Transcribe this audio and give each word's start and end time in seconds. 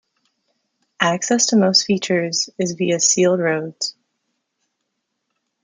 Access 0.99 1.45
to 1.45 1.55
most 1.57 1.83
features 1.83 2.49
is 2.57 2.71
via 2.71 2.99
sealed 2.99 3.39
roads. 3.39 3.95